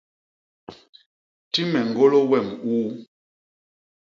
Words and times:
Ti 1.51 1.61
me 1.71 1.79
ñgôlô 1.89 2.19
wem 2.31 2.47
uu. 2.73 2.89